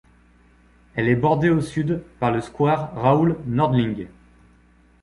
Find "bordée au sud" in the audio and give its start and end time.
1.15-2.03